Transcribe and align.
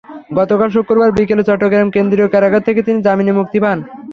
গতকাল 0.37 0.69
শুক্রবার 0.69 1.09
বিকেলে 1.17 1.43
চট্টগ্রাম 1.43 1.87
কেন্দ্রীয় 1.95 2.29
কারাগার 2.33 2.65
থেকে 2.67 2.81
তিনি 2.87 2.99
জামিনে 3.01 3.33
মুক্তি 3.39 3.59
পান। 3.63 3.77